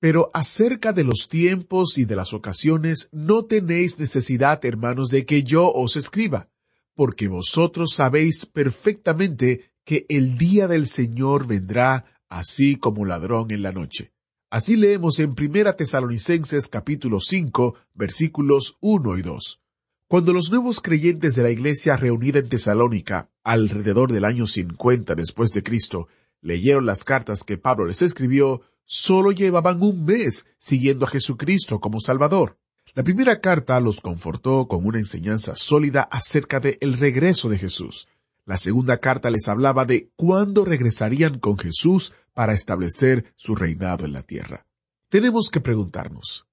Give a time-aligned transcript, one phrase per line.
[0.00, 5.42] Pero acerca de los tiempos y de las ocasiones, no tenéis necesidad, hermanos, de que
[5.42, 6.48] yo os escriba,
[6.94, 13.72] porque vosotros sabéis perfectamente que el día del Señor vendrá así como ladrón en la
[13.72, 14.12] noche.
[14.50, 19.60] Así leemos en Primera Tesalonicenses capítulo 5, versículos 1 y 2.
[20.06, 25.50] Cuando los nuevos creyentes de la iglesia reunida en Tesalónica, alrededor del año 50 después
[25.50, 26.08] de Cristo,
[26.40, 32.00] leyeron las cartas que Pablo les escribió, solo llevaban un mes siguiendo a Jesucristo como
[32.00, 32.56] Salvador.
[32.94, 38.08] La primera carta los confortó con una enseñanza sólida acerca de el regreso de Jesús.
[38.46, 44.14] La segunda carta les hablaba de cuándo regresarían con Jesús para establecer su reinado en
[44.14, 44.64] la tierra.
[45.10, 46.46] Tenemos que preguntarnos,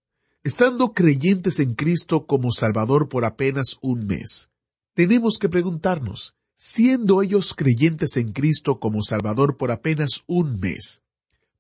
[0.44, 4.50] estando creyentes en Cristo como Salvador por apenas un mes,
[4.96, 11.02] tenemos que preguntarnos, siendo ellos creyentes en Cristo como Salvador por apenas un mes,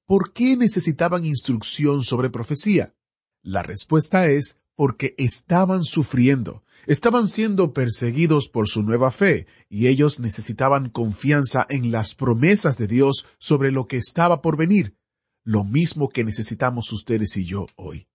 [0.06, 2.94] ¿por qué necesitaban instrucción sobre profecía?
[3.42, 10.20] La respuesta es porque estaban sufriendo, estaban siendo perseguidos por su nueva fe, y ellos
[10.20, 14.96] necesitaban confianza en las promesas de Dios sobre lo que estaba por venir,
[15.44, 18.08] lo mismo que necesitamos ustedes y yo hoy.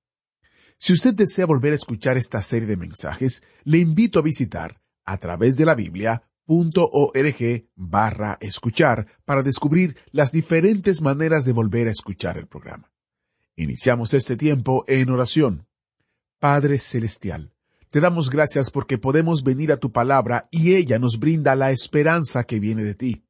[0.78, 5.18] Si usted desea volver a escuchar esta serie de mensajes, le invito a visitar a
[5.18, 11.92] través de la Biblia .org barra escuchar para descubrir las diferentes maneras de volver a
[11.92, 12.90] escuchar el programa.
[13.54, 15.68] Iniciamos este tiempo en oración.
[16.40, 17.52] Padre Celestial,
[17.90, 22.42] te damos gracias porque podemos venir a tu palabra y ella nos brinda la esperanza
[22.42, 23.24] que viene de ti.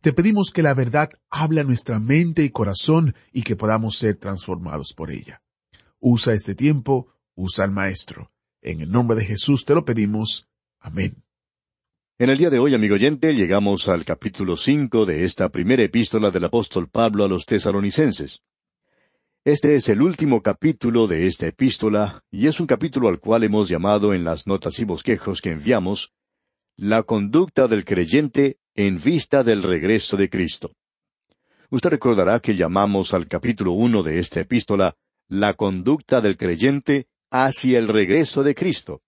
[0.00, 4.16] Te pedimos que la verdad hable a nuestra mente y corazón y que podamos ser
[4.16, 5.40] transformados por ella.
[6.00, 8.32] Usa este tiempo, usa al Maestro.
[8.60, 10.48] En el nombre de Jesús te lo pedimos.
[10.80, 11.25] Amén.
[12.18, 16.30] En el día de hoy, amigo oyente, llegamos al capítulo cinco de esta primera epístola
[16.30, 18.40] del apóstol Pablo a los tesaronicenses.
[19.44, 23.68] Este es el último capítulo de esta epístola, y es un capítulo al cual hemos
[23.68, 26.14] llamado en las notas y bosquejos que enviamos,
[26.78, 30.72] La conducta del creyente en vista del regreso de Cristo.
[31.68, 34.96] Usted recordará que llamamos al capítulo uno de esta epístola
[35.28, 39.02] La conducta del creyente hacia el regreso de Cristo.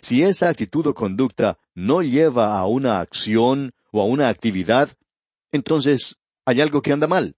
[0.00, 4.90] Si esa actitud o conducta no lleva a una acción o a una actividad,
[5.52, 7.36] entonces hay algo que anda mal.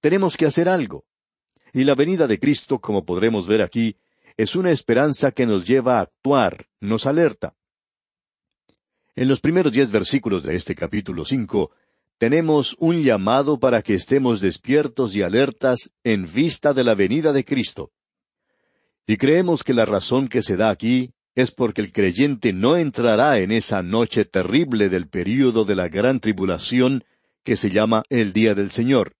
[0.00, 1.04] Tenemos que hacer algo.
[1.72, 3.96] Y la venida de Cristo, como podremos ver aquí,
[4.36, 7.54] es una esperanza que nos lleva a actuar, nos alerta.
[9.14, 11.70] En los primeros diez versículos de este capítulo cinco,
[12.18, 17.44] tenemos un llamado para que estemos despiertos y alertas en vista de la venida de
[17.44, 17.90] Cristo.
[19.06, 23.38] Y creemos que la razón que se da aquí es porque el creyente no entrará
[23.38, 27.04] en esa noche terrible del período de la gran tribulación
[27.42, 29.14] que se llama el día del Señor.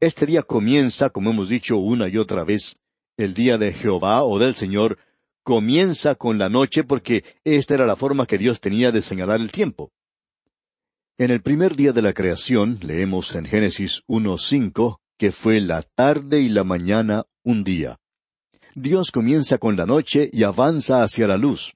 [0.00, 2.76] Este día comienza, como hemos dicho una y otra vez,
[3.16, 4.98] el día de Jehová o del Señor,
[5.44, 9.52] comienza con la noche porque esta era la forma que Dios tenía de señalar el
[9.52, 9.92] tiempo.
[11.18, 16.40] En el primer día de la creación, leemos en Génesis 1.5, que fue la tarde
[16.40, 18.01] y la mañana un día.
[18.74, 21.74] Dios comienza con la noche y avanza hacia la luz.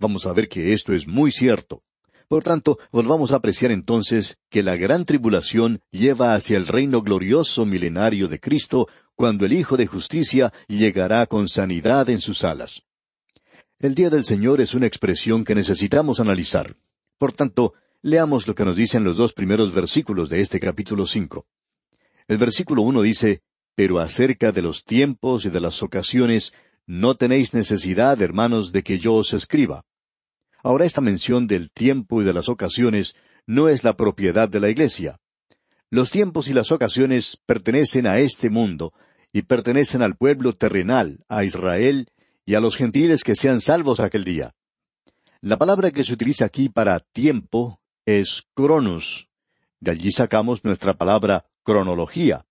[0.00, 1.82] Vamos a ver que esto es muy cierto.
[2.26, 7.64] Por tanto, volvamos a apreciar entonces que la gran tribulación lleva hacia el reino glorioso
[7.66, 12.82] milenario de Cristo cuando el Hijo de Justicia llegará con sanidad en sus alas.
[13.78, 16.74] El día del Señor es una expresión que necesitamos analizar.
[17.16, 21.46] Por tanto, leamos lo que nos dicen los dos primeros versículos de este capítulo cinco.
[22.26, 23.42] El versículo uno dice,
[23.74, 26.52] Pero acerca de los tiempos y de las ocasiones,
[26.86, 29.84] no tenéis necesidad, hermanos, de que yo os escriba.
[30.62, 33.14] Ahora esta mención del tiempo y de las ocasiones
[33.46, 35.18] no es la propiedad de la Iglesia.
[35.90, 38.92] Los tiempos y las ocasiones pertenecen a este mundo,
[39.34, 42.08] y pertenecen al pueblo terrenal, a Israel
[42.46, 44.54] y a los gentiles que sean salvos aquel día.
[45.40, 49.28] La palabra que se utiliza aquí para tiempo es cronos.
[49.80, 52.46] De allí sacamos nuestra palabra cronología.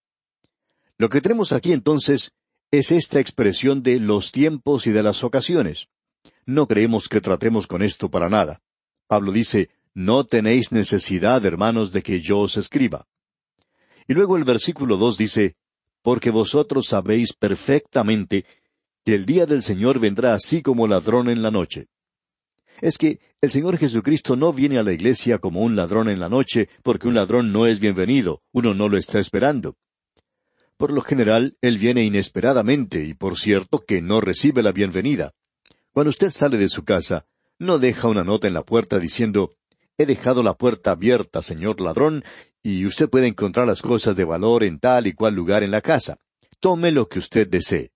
[1.03, 2.31] Lo que tenemos aquí entonces
[2.71, 5.89] es esta expresión de los tiempos y de las ocasiones.
[6.45, 8.61] No creemos que tratemos con esto para nada.
[9.05, 13.05] Pablo dice, No tenéis necesidad, hermanos, de que yo os escriba.
[14.07, 15.57] Y luego el versículo dos dice,
[16.01, 18.45] Porque vosotros sabéis perfectamente
[19.03, 21.87] que el día del Señor vendrá así como ladrón en la noche.
[22.79, 26.29] Es que el Señor Jesucristo no viene a la iglesia como un ladrón en la
[26.29, 29.75] noche, porque un ladrón no es bienvenido, uno no lo está esperando.
[30.77, 35.33] Por lo general, Él viene inesperadamente y por cierto que no recibe la bienvenida.
[35.91, 37.25] Cuando usted sale de su casa,
[37.59, 39.53] no deja una nota en la puerta diciendo,
[39.97, 42.23] He dejado la puerta abierta, señor ladrón,
[42.63, 45.81] y usted puede encontrar las cosas de valor en tal y cual lugar en la
[45.81, 46.17] casa.
[46.59, 47.91] Tome lo que usted desee.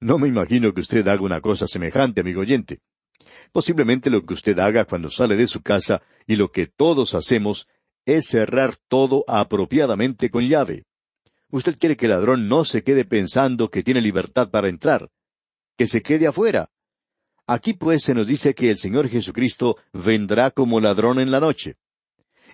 [0.00, 2.80] No me imagino que usted haga una cosa semejante, amigo oyente.
[3.52, 7.68] Posiblemente lo que usted haga cuando sale de su casa y lo que todos hacemos
[8.06, 10.84] es cerrar todo apropiadamente con llave.
[11.50, 15.10] Usted quiere que el ladrón no se quede pensando que tiene libertad para entrar,
[15.76, 16.70] que se quede afuera.
[17.46, 21.76] Aquí pues se nos dice que el Señor Jesucristo vendrá como ladrón en la noche.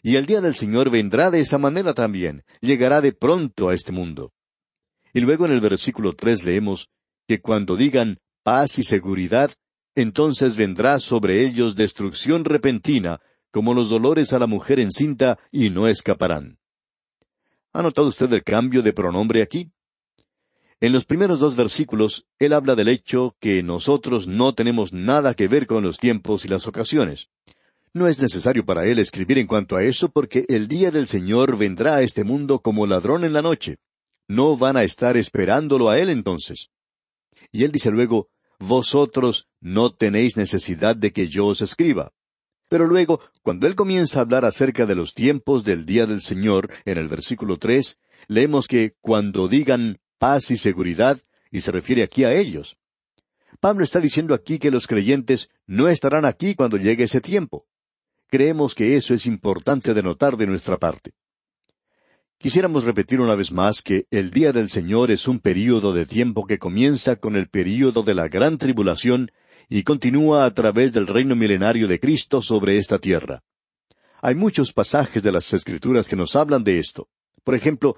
[0.02, 3.92] Y el día del Señor vendrá de esa manera también, llegará de pronto a este
[3.92, 4.32] mundo.
[5.12, 6.88] Y luego en el versículo tres leemos
[7.26, 9.50] que cuando digan paz y seguridad,
[9.94, 13.20] entonces vendrá sobre ellos destrucción repentina,
[13.50, 16.58] como los dolores a la mujer encinta, y no escaparán.
[17.76, 19.70] ¿Ha notado usted el cambio de pronombre aquí?
[20.80, 25.46] En los primeros dos versículos, él habla del hecho que nosotros no tenemos nada que
[25.46, 27.28] ver con los tiempos y las ocasiones.
[27.92, 31.58] No es necesario para él escribir en cuanto a eso porque el día del Señor
[31.58, 33.76] vendrá a este mundo como ladrón en la noche.
[34.26, 36.70] No van a estar esperándolo a él entonces.
[37.52, 42.14] Y él dice luego, Vosotros no tenéis necesidad de que yo os escriba.
[42.68, 46.70] Pero luego, cuando él comienza a hablar acerca de los tiempos del día del Señor,
[46.84, 51.20] en el versículo tres, leemos que cuando digan paz y seguridad,
[51.50, 52.76] y se refiere aquí a ellos.
[53.60, 57.66] Pablo está diciendo aquí que los creyentes no estarán aquí cuando llegue ese tiempo.
[58.28, 61.12] Creemos que eso es importante de notar de nuestra parte.
[62.38, 66.46] Quisiéramos repetir una vez más que el día del Señor es un período de tiempo
[66.46, 69.30] que comienza con el período de la gran tribulación
[69.68, 73.42] y continúa a través del reino milenario de Cristo sobre esta tierra.
[74.22, 77.08] Hay muchos pasajes de las Escrituras que nos hablan de esto.
[77.44, 77.96] Por ejemplo,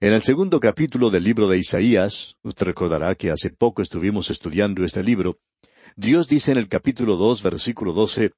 [0.00, 4.84] en el segundo capítulo del libro de Isaías, usted recordará que hace poco estuvimos estudiando
[4.84, 5.38] este libro,
[5.96, 8.32] Dios dice en el capítulo dos, versículo doce,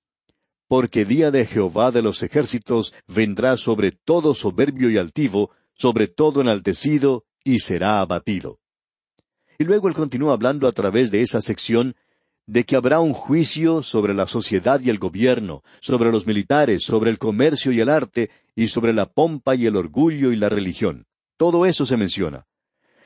[0.66, 6.40] Porque día de Jehová de los ejércitos vendrá sobre todo soberbio y altivo, sobre todo
[6.40, 8.58] enaltecido, y será abatido.
[9.58, 11.94] Y luego él continúa hablando a través de esa sección
[12.50, 17.08] de que habrá un juicio sobre la sociedad y el gobierno, sobre los militares, sobre
[17.08, 21.06] el comercio y el arte, y sobre la pompa y el orgullo y la religión.
[21.36, 22.46] Todo eso se menciona.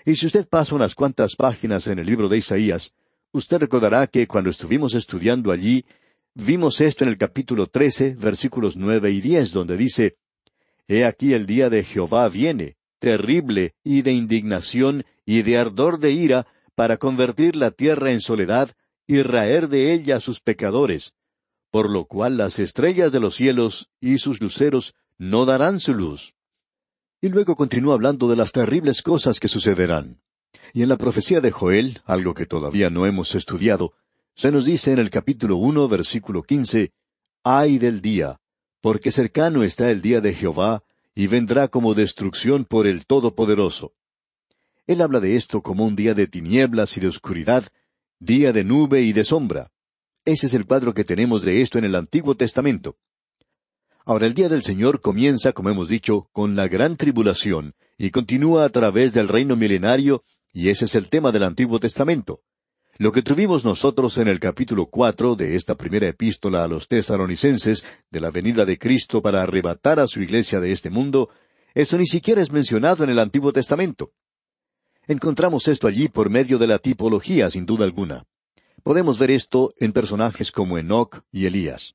[0.07, 2.95] Y si usted pasa unas cuantas páginas en el libro de Isaías,
[3.33, 5.85] usted recordará que cuando estuvimos estudiando allí,
[6.33, 10.17] vimos esto en el capítulo trece, versículos nueve y diez, donde dice
[10.89, 16.13] He aquí el día de Jehová viene, terrible y de indignación y de ardor de
[16.13, 18.71] ira, para convertir la tierra en soledad
[19.07, 21.13] y raer de ella a sus pecadores,
[21.71, 26.35] por lo cual las estrellas de los cielos y sus luceros no darán su luz.
[27.21, 30.21] Y luego continúa hablando de las terribles cosas que sucederán.
[30.73, 33.93] Y en la profecía de Joel, algo que todavía no hemos estudiado,
[34.37, 36.93] se nos dice en el capítulo uno, versículo quince,
[37.43, 38.41] Ay del día,
[38.81, 40.83] porque cercano está el día de Jehová,
[41.15, 43.93] y vendrá como destrucción por el Todopoderoso.
[44.87, 47.65] Él habla de esto como un día de tinieblas y de oscuridad,
[48.21, 49.71] día de nube y de sombra.
[50.25, 52.97] Ese es el cuadro que tenemos de esto en el Antiguo Testamento.
[54.07, 58.65] Ahora el día del Señor comienza, como hemos dicho, con la gran tribulación, y continúa
[58.65, 62.43] a través del reino milenario, y ese es el tema del Antiguo Testamento.
[62.97, 67.85] Lo que tuvimos nosotros en el capítulo cuatro de esta primera epístola a los tesaronicenses
[68.11, 71.31] de la venida de Cristo para arrebatar a su iglesia de este mundo,
[71.75, 74.13] eso ni siquiera es mencionado en el Antiguo Testamento.
[75.07, 78.25] Encontramos esto allí por medio de la tipología, sin duda alguna.
[78.83, 81.95] Podemos ver esto en personajes como Enoch y Elías.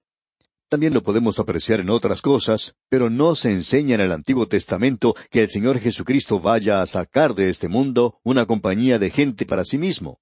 [0.68, 5.16] También lo podemos apreciar en otras cosas, pero no se enseña en el Antiguo Testamento
[5.32, 9.66] que el Señor Jesucristo vaya a sacar de este mundo una compañía de gente para
[9.66, 10.20] sí mismo.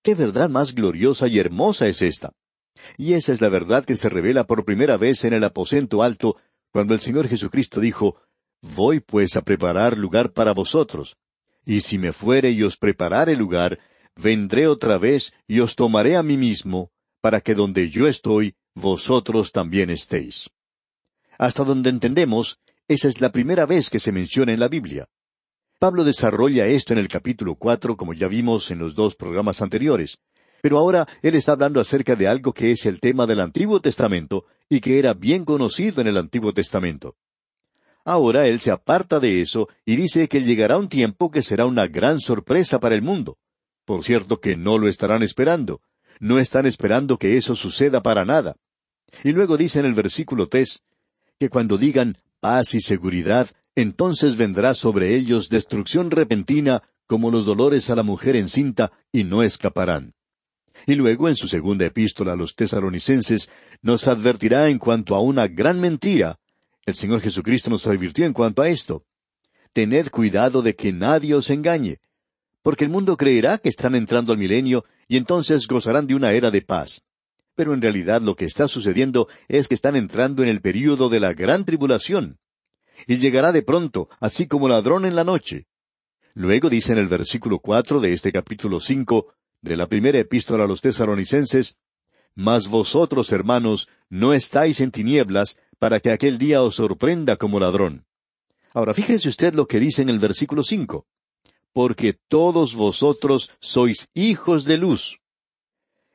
[0.00, 2.32] ¿Qué verdad más gloriosa y hermosa es esta?
[2.96, 6.36] Y esa es la verdad que se revela por primera vez en el aposento alto,
[6.70, 8.16] cuando el Señor Jesucristo dijo,
[8.60, 11.16] Voy pues a preparar lugar para vosotros.
[11.64, 13.78] Y si me fuere y os preparare lugar,
[14.16, 16.90] vendré otra vez y os tomaré a mí mismo,
[17.20, 20.50] para que donde yo estoy, vosotros también estéis.
[21.38, 25.08] Hasta donde entendemos, esa es la primera vez que se menciona en la Biblia.
[25.78, 30.18] Pablo desarrolla esto en el capítulo cuatro, como ya vimos en los dos programas anteriores,
[30.64, 34.46] pero ahora él está hablando acerca de algo que es el tema del Antiguo Testamento
[34.68, 37.16] y que era bien conocido en el Antiguo Testamento.
[38.04, 41.86] Ahora Él se aparta de eso y dice que llegará un tiempo que será una
[41.86, 43.38] gran sorpresa para el mundo.
[43.84, 45.80] Por cierto que no lo estarán esperando.
[46.20, 48.56] No están esperando que eso suceda para nada.
[49.22, 50.82] Y luego dice en el versículo tres
[51.38, 57.90] que cuando digan paz y seguridad, entonces vendrá sobre ellos destrucción repentina como los dolores
[57.90, 60.14] a la mujer encinta, y no escaparán.
[60.86, 63.50] Y luego en su segunda epístola a los tesaronicenses
[63.82, 66.38] nos advertirá en cuanto a una gran mentira.
[66.86, 69.04] El Señor Jesucristo nos advirtió en cuanto a esto.
[69.72, 71.98] Tened cuidado de que nadie os engañe,
[72.62, 76.50] porque el mundo creerá que están entrando al milenio y entonces gozarán de una era
[76.50, 77.02] de paz.
[77.54, 81.20] Pero en realidad lo que está sucediendo es que están entrando en el período de
[81.20, 82.38] la gran tribulación.
[83.06, 85.66] Y llegará de pronto, así como ladrón en la noche.
[86.34, 90.66] Luego dice en el versículo cuatro de este capítulo cinco de la primera epístola a
[90.66, 91.76] los tesaronicenses,
[92.34, 98.06] Mas vosotros, hermanos, no estáis en tinieblas, para que aquel día os sorprenda como ladrón.
[98.72, 101.04] Ahora fíjese usted lo que dice en el versículo cinco.
[101.74, 105.18] Porque todos vosotros sois hijos de luz.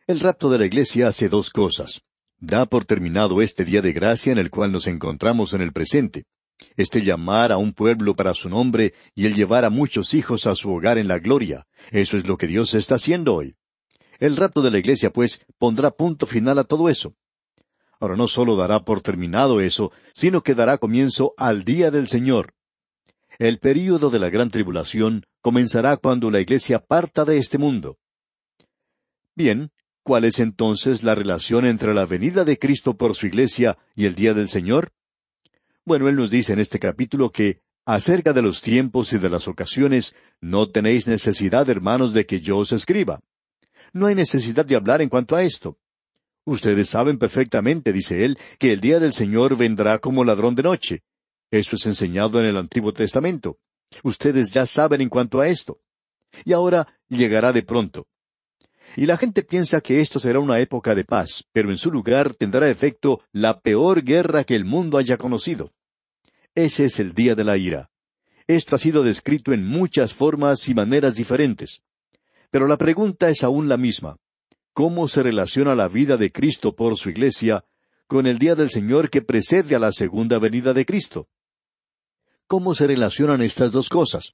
[0.07, 2.01] El rapto de la iglesia hace dos cosas.
[2.39, 6.25] Da por terminado este día de gracia en el cual nos encontramos en el presente
[6.75, 10.55] este llamar a un pueblo para su nombre y el llevar a muchos hijos a
[10.55, 11.67] su hogar en la gloria.
[11.91, 13.55] Eso es lo que Dios está haciendo hoy.
[14.19, 17.13] El rapto de la iglesia, pues, pondrá punto final a todo eso.
[17.99, 22.53] Ahora no solo dará por terminado eso, sino que dará comienzo al día del Señor.
[23.37, 27.97] El período de la gran tribulación comenzará cuando la iglesia parta de este mundo.
[29.35, 29.71] Bien,
[30.03, 34.15] ¿cuál es entonces la relación entre la venida de Cristo por su iglesia y el
[34.15, 34.91] día del Señor?
[35.85, 39.47] Bueno, Él nos dice en este capítulo que acerca de los tiempos y de las
[39.47, 43.21] ocasiones, no tenéis necesidad, hermanos, de que yo os escriba.
[43.93, 45.77] No hay necesidad de hablar en cuanto a esto.
[46.49, 51.03] Ustedes saben perfectamente, dice él, que el día del Señor vendrá como ladrón de noche.
[51.51, 53.59] Eso es enseñado en el Antiguo Testamento.
[54.01, 55.79] Ustedes ya saben en cuanto a esto.
[56.45, 58.07] Y ahora llegará de pronto.
[58.95, 62.33] Y la gente piensa que esto será una época de paz, pero en su lugar
[62.33, 65.71] tendrá efecto la peor guerra que el mundo haya conocido.
[66.55, 67.91] Ese es el día de la ira.
[68.47, 71.83] Esto ha sido descrito en muchas formas y maneras diferentes.
[72.49, 74.17] Pero la pregunta es aún la misma.
[74.73, 77.65] ¿Cómo se relaciona la vida de Cristo por su iglesia
[78.07, 81.27] con el día del Señor que precede a la segunda venida de Cristo?
[82.47, 84.33] ¿Cómo se relacionan estas dos cosas?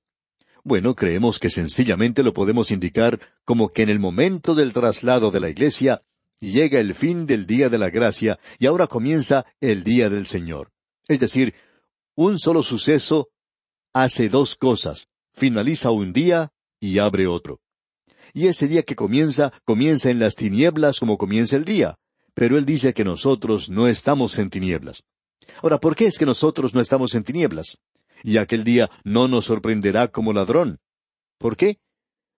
[0.64, 5.40] Bueno, creemos que sencillamente lo podemos indicar como que en el momento del traslado de
[5.40, 6.02] la iglesia
[6.40, 10.72] llega el fin del día de la gracia y ahora comienza el día del Señor.
[11.08, 11.54] Es decir,
[12.16, 13.30] un solo suceso
[13.94, 17.62] hace dos cosas, finaliza un día y abre otro.
[18.36, 21.98] Y ese día que comienza, comienza en las tinieblas como comienza el día.
[22.36, 25.04] Pero Él dice que nosotros no estamos en tinieblas.
[25.64, 27.80] Ahora, ¿por qué es que nosotros no estamos en tinieblas?
[28.24, 30.80] Y aquel día no nos sorprenderá como ladrón.
[31.40, 31.80] ¿Por qué?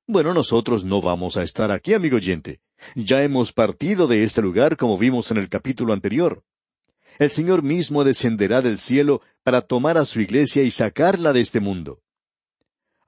[0.08, 2.62] Bueno, nosotros no vamos a estar aquí, amigo oyente.
[2.96, 6.44] Ya hemos partido de este lugar como vimos en el capítulo anterior
[7.20, 11.60] el Señor mismo descenderá del cielo para tomar a su iglesia y sacarla de este
[11.60, 12.02] mundo.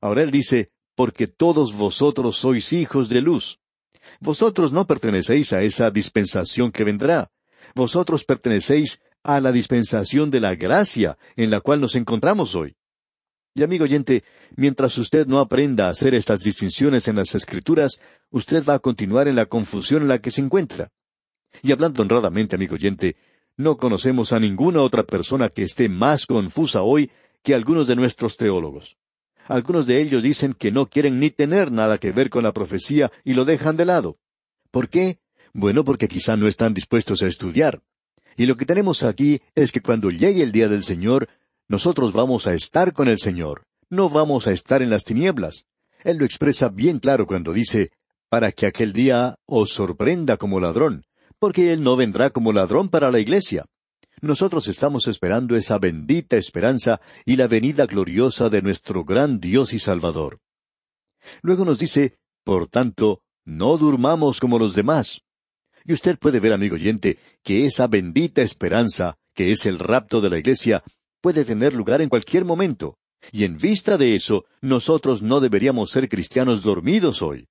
[0.02, 3.58] Ahora Él dice, porque todos vosotros sois hijos de luz.
[4.20, 7.32] Vosotros no pertenecéis a esa dispensación que vendrá.
[7.74, 12.76] Vosotros pertenecéis a la dispensación de la gracia en la cual nos encontramos hoy.
[13.56, 14.26] Y amigo oyente,
[14.58, 19.30] mientras usted no aprenda a hacer estas distinciones en las Escrituras, usted va a continuar
[19.30, 20.92] en la confusión en la que se encuentra.
[21.64, 23.16] Y hablando honradamente, amigo oyente,
[23.56, 27.10] no conocemos a ninguna otra persona que esté más confusa hoy
[27.42, 28.98] que algunos de nuestros teólogos.
[29.50, 33.12] Algunos de ellos dicen que no quieren ni tener nada que ver con la profecía
[33.26, 34.18] y lo dejan de lado.
[34.72, 35.20] ¿Por qué?
[35.52, 37.82] Bueno, porque quizá no están dispuestos a estudiar.
[38.38, 41.28] Y lo que tenemos aquí es que cuando llegue el día del Señor,
[41.68, 43.66] nosotros vamos a estar con el Señor.
[43.90, 45.66] No vamos a estar en las tinieblas.
[46.06, 47.92] Él lo expresa bien claro cuando dice,
[48.30, 51.04] para que aquel día os sorprenda como ladrón
[51.40, 53.66] porque Él no vendrá como ladrón para la iglesia.
[54.22, 59.80] Nosotros estamos esperando esa bendita esperanza y la venida gloriosa de nuestro gran Dios y
[59.80, 60.40] Salvador.
[61.42, 65.22] Luego nos dice, por tanto, no durmamos como los demás.
[65.86, 70.30] Y usted puede ver, amigo oyente, que esa bendita esperanza, que es el rapto de
[70.30, 70.84] la iglesia,
[71.22, 72.98] puede tener lugar en cualquier momento.
[73.32, 77.48] Y en vista de eso, nosotros no deberíamos ser cristianos dormidos hoy.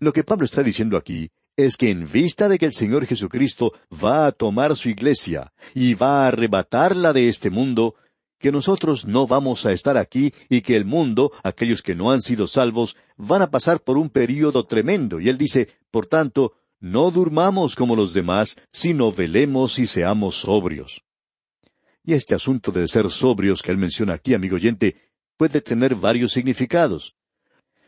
[0.00, 3.72] Lo que Pablo está diciendo aquí es que en vista de que el Señor Jesucristo
[3.92, 7.96] va a tomar su iglesia y va a arrebatarla de este mundo,
[8.38, 12.20] que nosotros no vamos a estar aquí y que el mundo, aquellos que no han
[12.20, 15.18] sido salvos, van a pasar por un período tremendo.
[15.18, 21.02] Y él dice, por tanto, no durmamos como los demás, sino velemos y seamos sobrios.
[22.04, 24.94] Y este asunto de ser sobrios que él menciona aquí, amigo oyente,
[25.36, 27.16] puede tener varios significados.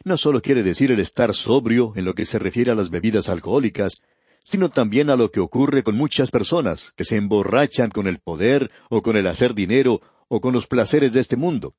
[0.02, 3.28] No solo quiere decir el estar sobrio en lo que se refiere a las bebidas
[3.28, 4.00] alcohólicas,
[4.45, 8.71] sino también a lo que ocurre con muchas personas que se emborrachan con el poder
[8.88, 11.75] o con el hacer dinero o con los placeres de este mundo.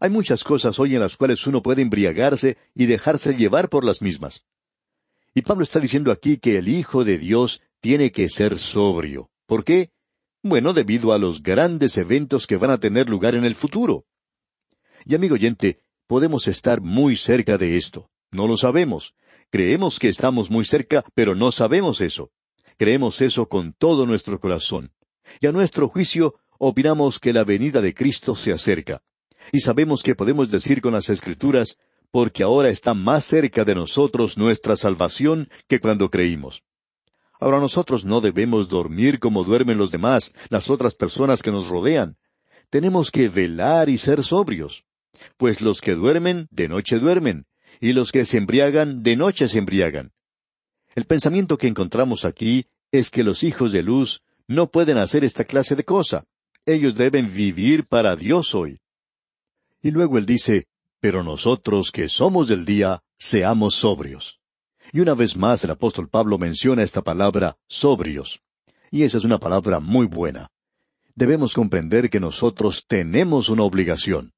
[0.00, 4.00] Hay muchas cosas hoy en las cuales uno puede embriagarse y dejarse llevar por las
[4.00, 4.46] mismas.
[5.34, 9.30] Y Pablo está diciendo aquí que el Hijo de Dios tiene que ser sobrio.
[9.46, 9.90] ¿Por qué?
[10.42, 14.06] Bueno, debido a los grandes eventos que van a tener lugar en el futuro.
[15.04, 18.10] Y amigo oyente, podemos estar muy cerca de esto.
[18.32, 19.14] No lo sabemos.
[19.48, 22.32] Creemos que estamos muy cerca, pero no sabemos eso.
[22.76, 24.90] Creemos eso con todo nuestro corazón.
[25.40, 29.02] Y a nuestro juicio, opinamos que la venida de Cristo se acerca.
[29.52, 31.78] Y sabemos que podemos decir con las Escrituras,
[32.10, 36.64] porque ahora está más cerca de nosotros nuestra salvación que cuando creímos.
[37.38, 42.16] Ahora nosotros no debemos dormir como duermen los demás, las otras personas que nos rodean.
[42.68, 44.84] Tenemos que velar y ser sobrios.
[45.36, 47.46] Pues los que duermen, de noche duermen,
[47.80, 50.12] y los que se embriagan, de noche se embriagan.
[50.94, 55.44] El pensamiento que encontramos aquí es que los hijos de luz no pueden hacer esta
[55.44, 56.24] clase de cosa.
[56.66, 58.80] Ellos deben vivir para Dios hoy.
[59.82, 60.66] Y luego él dice,
[61.00, 64.40] pero nosotros que somos del día, seamos sobrios.
[64.92, 68.42] Y una vez más el apóstol Pablo menciona esta palabra sobrios.
[68.90, 70.50] Y esa es una palabra muy buena.
[71.14, 74.32] Debemos comprender que nosotros tenemos una obligación.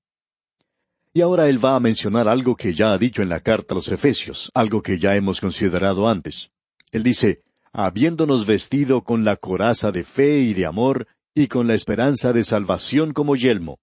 [1.14, 3.76] Y ahora él va a mencionar algo que ya ha dicho en la carta a
[3.76, 6.50] los Efesios, algo que ya hemos considerado antes.
[6.90, 7.42] Él dice,
[7.73, 12.45] habiéndonos vestido con la coraza de fe y de amor, y con la esperanza de
[12.45, 13.78] salvación como yelmo.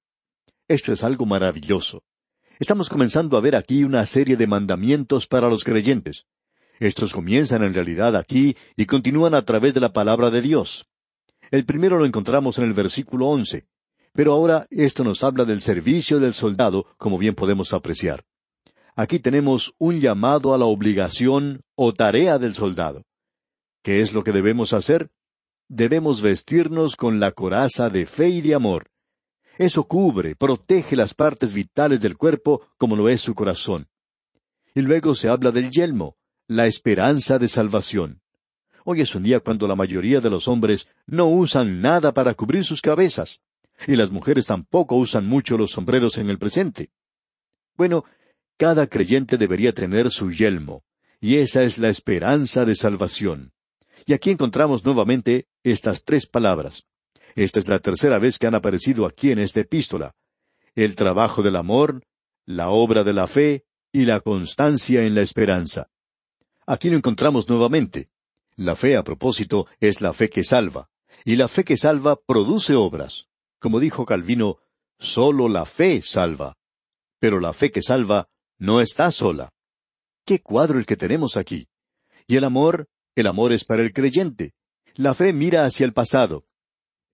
[0.68, 2.04] Esto es algo maravilloso.
[2.60, 6.26] Estamos comenzando a ver aquí una serie de mandamientos para los creyentes.
[6.80, 10.88] Estos comienzan en realidad aquí y continúan a través de la palabra de Dios.
[11.52, 13.68] El primero lo encontramos en el versículo once.
[14.14, 18.26] Pero ahora esto nos habla del servicio del soldado, como bien podemos apreciar.
[18.96, 23.04] Aquí tenemos un llamado a la obligación o tarea del soldado.
[23.82, 25.10] ¿Qué es lo que debemos hacer?
[25.70, 28.90] Debemos vestirnos con la coraza de fe y de amor.
[29.58, 33.88] Eso cubre, protege las partes vitales del cuerpo como lo es su corazón.
[34.74, 36.18] Y luego se habla del yelmo,
[36.48, 38.22] la esperanza de salvación.
[38.84, 42.66] Hoy es un día cuando la mayoría de los hombres no usan nada para cubrir
[42.66, 43.42] sus cabezas
[43.88, 46.92] y las mujeres tampoco usan mucho los sombreros en el presente.
[47.76, 48.04] Bueno,
[48.58, 50.84] cada creyente debería tener su yelmo,
[51.22, 53.54] y esa es la esperanza de salvación.
[54.06, 56.86] Y aquí encontramos nuevamente estas tres palabras.
[57.36, 60.14] Esta es la tercera vez que han aparecido aquí en esta epístola.
[60.76, 62.04] El trabajo del amor,
[62.46, 65.90] la obra de la fe y la constancia en la esperanza.
[66.66, 68.10] Aquí lo encontramos nuevamente.
[68.56, 70.90] La fe, a propósito, es la fe que salva,
[71.24, 73.29] y la fe que salva produce obras.
[73.60, 74.58] Como dijo Calvino,
[74.98, 76.56] solo la fe salva.
[77.20, 79.52] Pero la fe que salva no está sola.
[80.26, 81.68] Qué cuadro el que tenemos aquí.
[82.28, 84.54] Y el amor, el amor es para el creyente.
[84.96, 86.46] La fe mira hacia el pasado.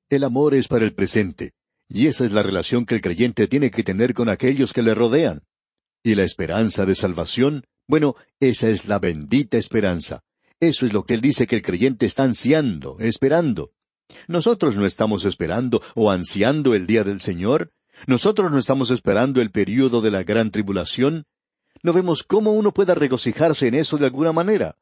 [0.09, 1.53] El amor es para el presente.
[1.87, 4.93] Y esa es la relación que el creyente tiene que tener con aquellos que le
[4.93, 5.43] rodean.
[6.03, 10.23] Y la esperanza de salvación, bueno, esa es la bendita esperanza.
[10.59, 13.71] Eso es lo que él dice que el creyente está ansiando, esperando.
[14.27, 17.71] Nosotros no estamos esperando o ansiando el día del Señor.
[18.07, 21.25] Nosotros no estamos esperando el período de la gran tribulación.
[21.83, 24.77] No vemos cómo uno pueda regocijarse en eso de alguna manera.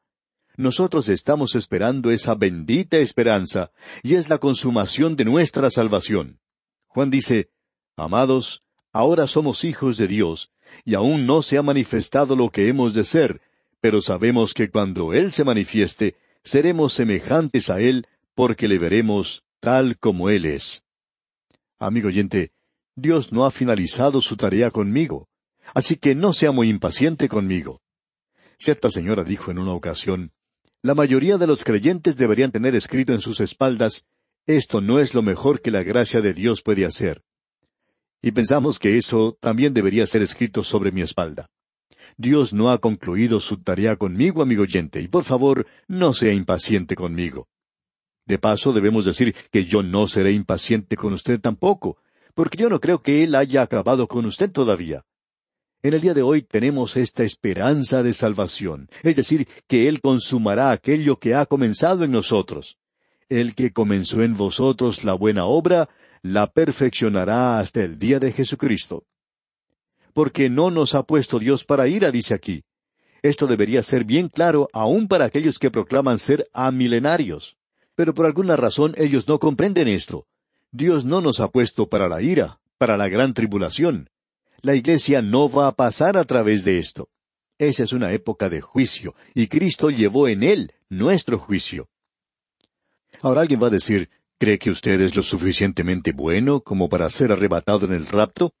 [0.56, 6.38] Nosotros estamos esperando esa bendita esperanza, y es la consumación de nuestra salvación.
[6.86, 7.50] Juan dice,
[7.96, 10.52] Amados, ahora somos hijos de Dios,
[10.84, 13.40] y aún no se ha manifestado lo que hemos de ser,
[13.80, 19.98] pero sabemos que cuando Él se manifieste, seremos semejantes a Él, porque le veremos tal
[19.98, 20.82] como Él es.
[21.78, 22.52] Amigo oyente,
[22.96, 25.28] Dios no ha finalizado su tarea conmigo,
[25.74, 27.80] así que no sea muy impaciente conmigo.
[28.58, 30.32] Cierta señora dijo en una ocasión,
[30.82, 34.04] la mayoría de los creyentes deberían tener escrito en sus espaldas,
[34.46, 37.22] esto no es lo mejor que la gracia de Dios puede hacer.
[38.20, 41.48] Y pensamos que eso también debería ser escrito sobre mi espalda.
[42.16, 46.94] Dios no ha concluido su tarea conmigo, amigo oyente, y por favor, no sea impaciente
[46.94, 47.48] conmigo.
[48.26, 51.98] De paso, debemos decir que yo no seré impaciente con usted tampoco,
[52.34, 55.04] porque yo no creo que Él haya acabado con usted todavía.
[55.82, 60.70] En el día de hoy tenemos esta esperanza de salvación, es decir, que Él consumará
[60.70, 62.78] aquello que ha comenzado en nosotros.
[63.28, 65.90] El que comenzó en vosotros la buena obra,
[66.22, 69.04] la perfeccionará hasta el día de Jesucristo.
[70.14, 72.64] Porque no nos ha puesto Dios para ira, dice aquí.
[73.22, 77.58] Esto debería ser bien claro aún para aquellos que proclaman ser amilenarios.
[77.96, 80.26] Pero por alguna razón ellos no comprenden esto.
[80.72, 84.10] Dios no nos ha puesto para la ira, para la gran tribulación.
[84.62, 87.08] La iglesia no va a pasar a través de esto.
[87.58, 91.88] Esa es una época de juicio, y Cristo llevó en él nuestro juicio.
[93.22, 97.30] Ahora alguien va a decir, ¿cree que usted es lo suficientemente bueno como para ser
[97.30, 98.54] arrebatado en el rapto?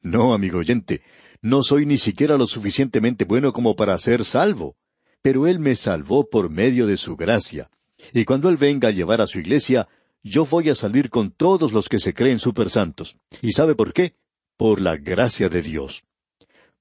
[0.00, 1.02] No, amigo oyente,
[1.40, 4.76] no soy ni siquiera lo suficientemente bueno como para ser salvo,
[5.22, 7.70] pero Él me salvó por medio de su gracia.
[8.12, 9.88] Y cuando Él venga a llevar a su iglesia,
[10.22, 13.16] yo voy a salir con todos los que se creen supersantos.
[13.40, 14.14] ¿Y sabe por qué?
[14.56, 16.04] Por la gracia de Dios.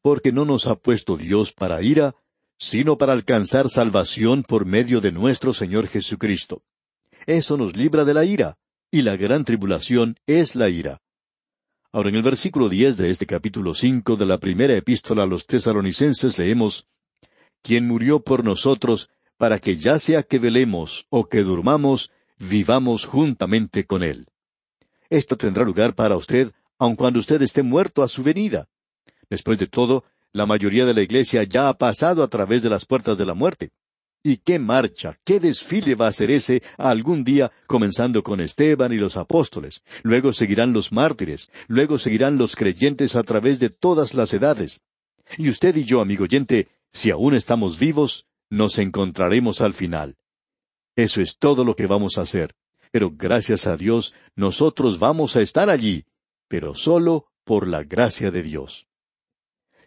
[0.01, 2.15] Porque no nos ha puesto Dios para ira,
[2.57, 6.63] sino para alcanzar salvación por medio de nuestro Señor Jesucristo.
[7.25, 8.57] Eso nos libra de la ira,
[8.91, 11.01] y la gran tribulación es la ira.
[11.91, 15.45] Ahora en el versículo diez de este capítulo cinco de la primera epístola a los
[15.45, 16.87] tesalonicenses leemos
[17.61, 19.09] quien murió por nosotros,
[19.41, 24.27] para que ya sea que velemos o que durmamos, vivamos juntamente con Él.
[25.09, 28.67] Esto tendrá lugar para usted, aun cuando usted esté muerto a su venida.
[29.31, 32.85] Después de todo, la mayoría de la iglesia ya ha pasado a través de las
[32.85, 33.71] puertas de la muerte.
[34.21, 38.97] ¿Y qué marcha, qué desfile va a ser ese algún día, comenzando con Esteban y
[38.97, 39.81] los apóstoles?
[40.03, 44.81] Luego seguirán los mártires, luego seguirán los creyentes a través de todas las edades.
[45.39, 50.17] Y usted y yo, amigo oyente, si aún estamos vivos, nos encontraremos al final.
[50.95, 52.53] Eso es todo lo que vamos a hacer.
[52.91, 56.05] Pero gracias a Dios, nosotros vamos a estar allí,
[56.49, 58.87] pero solo por la gracia de Dios.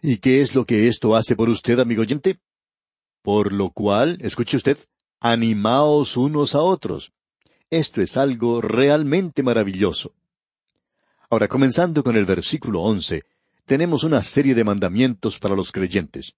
[0.01, 2.39] ¿Y qué es lo que esto hace por usted, amigo oyente?
[3.21, 4.77] Por lo cual, escuche usted,
[5.19, 7.13] animaos unos a otros.
[7.69, 10.13] Esto es algo realmente maravilloso.
[11.29, 13.23] Ahora, comenzando con el versículo once,
[13.65, 16.35] tenemos una serie de mandamientos para los creyentes.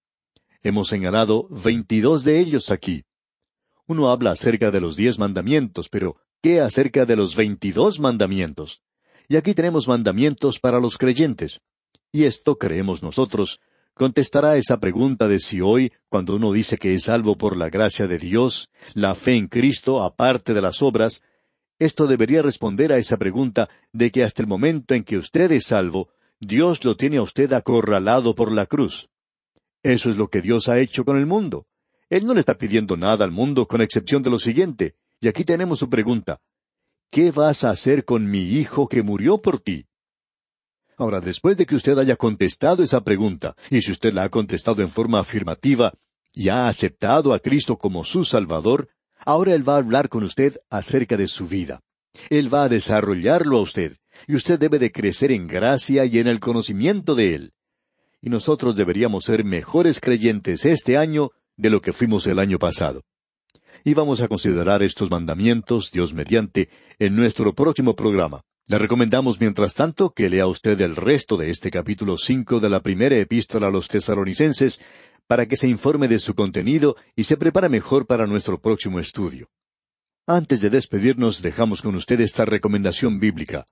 [0.64, 3.04] Hemos señalado veintidós de ellos aquí.
[3.86, 8.82] Uno habla acerca de los diez mandamientos, pero ¿qué acerca de los veintidós mandamientos?
[9.30, 11.62] Y aquí tenemos mandamientos para los creyentes.
[12.12, 13.60] Y esto, creemos nosotros,
[13.94, 18.08] contestará esa pregunta de si hoy, cuando uno dice que es salvo por la gracia
[18.08, 21.24] de Dios, la fe en Cristo, aparte de las obras,
[21.80, 25.68] esto debería responder a esa pregunta de que hasta el momento en que usted es
[25.68, 29.10] salvo, Dios lo tiene a usted acorralado por la cruz.
[29.88, 31.66] Eso es lo que Dios ha hecho con el mundo.
[32.10, 34.96] Él no le está pidiendo nada al mundo con excepción de lo siguiente.
[35.22, 36.42] Y aquí tenemos su pregunta.
[37.10, 39.86] ¿Qué vas a hacer con mi hijo que murió por ti?
[40.98, 44.82] Ahora, después de que usted haya contestado esa pregunta, y si usted la ha contestado
[44.82, 45.94] en forma afirmativa
[46.34, 48.90] y ha aceptado a Cristo como su Salvador,
[49.26, 51.80] ahora Él va a hablar con usted acerca de su vida.
[52.30, 53.96] Él va a desarrollarlo a usted,
[54.28, 57.54] y usted debe de crecer en gracia y en el conocimiento de Él
[58.22, 63.04] y nosotros deberíamos ser mejores creyentes este año de lo que fuimos el año pasado.
[63.84, 68.44] Y vamos a considerar estos mandamientos, Dios mediante, en nuestro próximo programa.
[68.68, 72.82] Le recomendamos, mientras tanto, que lea usted el resto de este capítulo cinco de la
[72.82, 74.82] primera epístola a los tesalonicenses,
[75.26, 79.50] para que se informe de su contenido y se prepare mejor para nuestro próximo estudio.
[80.26, 83.66] Antes de despedirnos, dejamos con usted esta recomendación bíblica.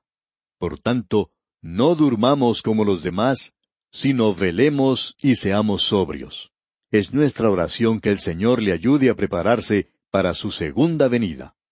[0.58, 1.32] Por tanto,
[1.62, 3.54] no durmamos como los demás,
[3.96, 6.52] sino velemos y seamos sobrios.
[6.92, 11.56] Es nuestra oración que el Señor le ayude a prepararse para su segunda venida.